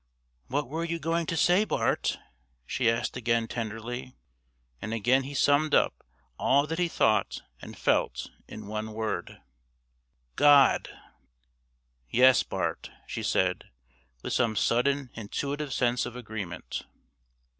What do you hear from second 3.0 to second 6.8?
again tenderly. And again he summed up all that